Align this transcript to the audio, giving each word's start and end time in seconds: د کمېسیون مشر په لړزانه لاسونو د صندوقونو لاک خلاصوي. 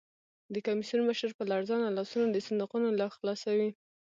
د 0.53 0.55
کمېسیون 0.65 1.01
مشر 1.09 1.29
په 1.37 1.43
لړزانه 1.51 1.87
لاسونو 1.97 2.27
د 2.31 2.37
صندوقونو 2.47 2.87
لاک 2.99 3.11
خلاصوي. 3.19 3.69